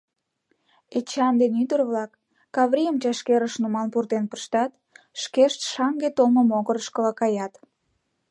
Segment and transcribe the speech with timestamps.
[0.97, 2.11] Эчан ден ӱдыр-влак
[2.55, 4.71] Каврийым чашкерыш нумал пуртен пыштат,
[5.21, 7.53] шкешт шаҥге толмо могырышкыла каят.